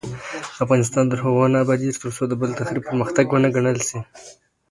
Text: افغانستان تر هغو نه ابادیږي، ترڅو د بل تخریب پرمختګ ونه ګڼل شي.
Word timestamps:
افغانستان 0.63 1.05
تر 1.11 1.17
هغو 1.25 1.43
نه 1.53 1.57
ابادیږي، 1.63 1.99
ترڅو 2.01 2.23
د 2.27 2.33
بل 2.41 2.49
تخریب 2.59 2.83
پرمختګ 2.89 3.25
ونه 3.29 3.49
ګڼل 3.55 3.77
شي. 3.87 3.99